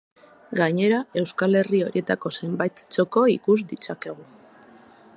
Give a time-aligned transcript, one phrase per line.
[0.59, 4.31] Gainera, euskal herri horietako zenbait txoko ikus ditzakegu.